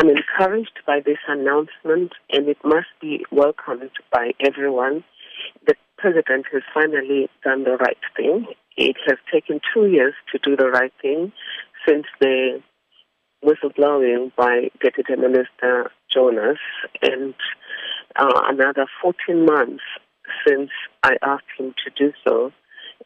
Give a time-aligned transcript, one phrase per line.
[0.00, 5.04] I'm encouraged by this announcement and it must be welcomed by everyone.
[5.66, 8.46] The president has finally done the right thing.
[8.78, 11.32] It has taken two years to do the right thing
[11.86, 12.62] since the
[13.44, 16.58] whistleblowing by Deputy Minister Jonas
[17.02, 17.34] and
[18.16, 19.82] uh, another 14 months
[20.48, 20.70] since
[21.02, 22.52] I asked him to do so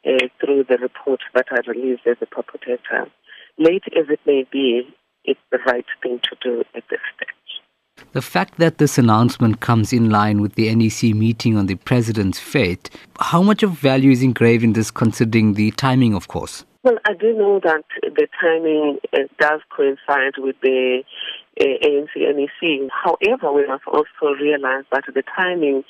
[0.06, 3.10] uh, through the report that I released as a Public Protector.
[3.58, 4.94] Late as it may be,
[5.24, 7.30] it's the right thing to do at this stage.
[8.12, 12.38] The fact that this announcement comes in line with the NEC meeting on the president's
[12.38, 16.64] fate, how much of value is engraved in this considering the timing, of course?
[16.84, 18.98] Well, I do know that the timing
[19.40, 21.02] does coincide with the
[21.58, 22.90] uh, ANC NEC.
[22.92, 25.82] However, we must also realize that the timing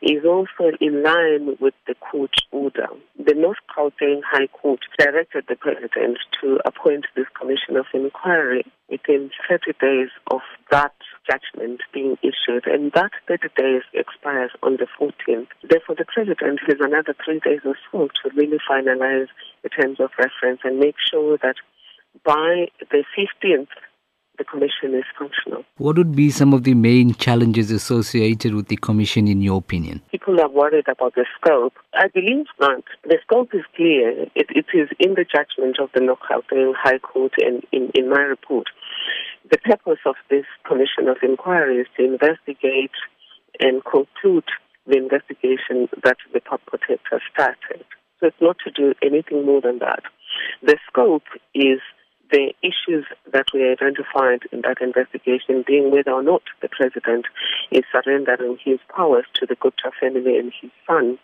[0.00, 2.86] is also in line with the court order.
[3.22, 9.30] The North Gauteng High Court directed the president to appoint this commission of inquiry within
[9.50, 10.40] 30 days of
[10.70, 10.94] that
[11.28, 15.48] judgment being issued, and that 30 days expires on the 14th.
[15.68, 19.28] Therefore, the president has another three days or so to really finalize
[19.62, 21.56] the terms of reference and make sure that
[22.24, 23.68] by the 15th,
[24.38, 25.64] the commission is functional.
[25.76, 30.00] What would be some of the main challenges associated with the commission, in your opinion?
[30.10, 31.74] People are worried about the scope.
[31.94, 34.22] I believe that the scope is clear.
[34.34, 38.08] It, it is in the judgment of the North Gauteng High Court and in, in
[38.08, 38.68] my report.
[39.50, 42.92] The purpose of this commission of inquiry is to investigate
[43.60, 44.44] and conclude
[44.86, 47.84] the investigation that the Public Protector started.
[48.20, 50.02] So it's not to do anything more than that.
[50.62, 51.24] The scope
[51.54, 51.80] is
[52.30, 57.26] the issues that we identified in that investigation being whether or not the president
[57.70, 61.18] is surrendering his powers to the Gupta family and his son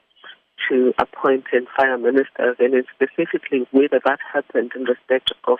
[0.69, 5.59] to appoint and fire ministers, and specifically whether that happened in respect of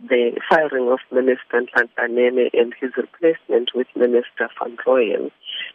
[0.00, 5.30] the firing of Minister Nhlanhla and his replacement with Minister Van Rooyen,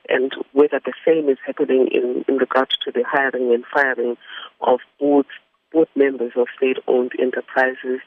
[0.10, 4.18] and whether the same is happening in, in regard to the hiring and firing
[4.62, 5.28] of both
[5.74, 8.00] both members of state-owned enterprises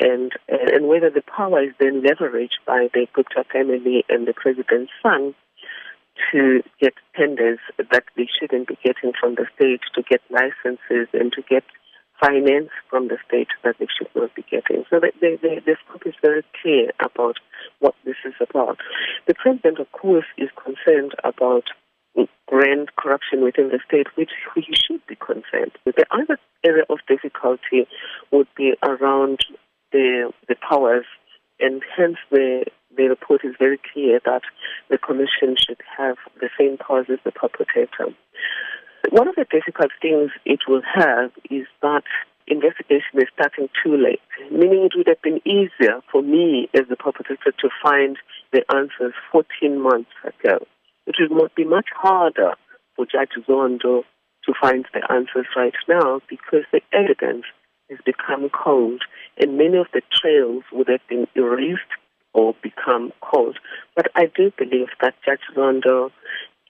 [0.00, 4.92] and and whether the power is then leveraged by the Gupta family and the president's
[5.02, 5.34] son
[6.32, 11.32] to get tenders that they shouldn't be getting from the state, to get licenses and
[11.32, 11.64] to get
[12.20, 14.84] finance from the state that they should not be getting.
[14.88, 17.36] So the, the, the, scope is very clear about
[17.80, 18.78] what this is about.
[19.26, 21.64] The president, of course, is concerned about
[22.52, 25.72] grand corruption within the state, which he should be concerned.
[25.84, 27.88] The other area of difficulty
[28.30, 29.40] would be around
[29.90, 31.06] the the powers,
[31.58, 32.66] and hence the
[32.96, 34.42] the report is very clear that
[34.90, 38.14] the commission should have the same powers as the Public Protector.
[39.10, 42.04] One of the difficult things it will have is that
[42.46, 44.20] investigation is starting too late,
[44.50, 48.18] meaning it would have been easier for me as the Public Protector to find
[48.52, 50.66] the answers 14 months ago.
[51.06, 52.54] It would be much harder
[52.96, 54.04] for Judge Zondo
[54.44, 57.44] to find the answers right now because the evidence
[57.90, 59.02] has become cold
[59.38, 61.80] and many of the trails would have been erased
[62.34, 63.58] or become cold.
[63.94, 66.10] But I do believe that Judge Zondo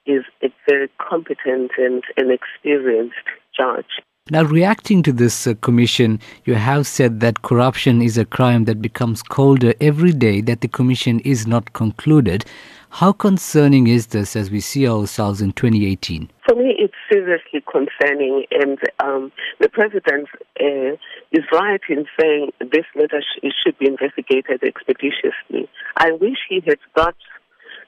[0.05, 3.15] is a very competent and an experienced
[3.57, 4.01] judge.
[4.29, 8.81] Now, reacting to this uh, commission, you have said that corruption is a crime that
[8.81, 12.45] becomes colder every day that the commission is not concluded.
[12.89, 16.31] How concerning is this as we see ourselves in 2018?
[16.47, 20.95] For me, it's seriously concerning, and um, the president uh,
[21.33, 25.67] is right in saying this matter sh- should be investigated expeditiously.
[25.97, 27.15] I wish he had that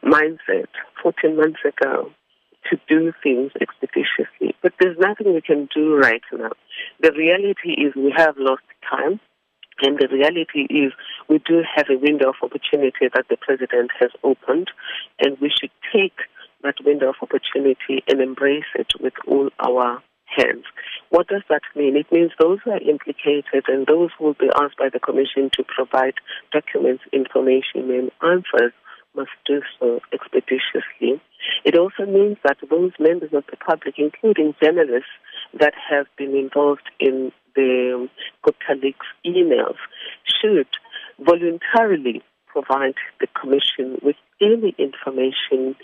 [0.03, 0.67] mindset
[1.01, 2.11] 14 months ago
[2.69, 4.27] to do things expeditiously.
[4.65, 6.49] But there's nothing we can do right now.
[6.99, 9.19] The reality is we have lost time.
[9.83, 10.91] And the reality is
[11.29, 14.71] we do have a window of opportunity that the president has opened,
[15.19, 16.17] and we should take
[16.63, 20.63] that window of opportunity and embrace it with all our hands.
[21.09, 21.95] What does that mean?
[21.95, 25.51] It means those who are implicated and those who will be asked by the Commission
[25.53, 26.15] to provide
[26.51, 28.73] documents, information, and answers
[29.15, 31.21] must do so expeditiously.
[31.63, 35.09] It also means that those members of the public, including journalists
[35.59, 38.09] that have been involved in the um,
[38.43, 39.77] Gupta Leaks emails,
[40.25, 40.67] should
[41.19, 45.75] voluntarily provide the Commission with any information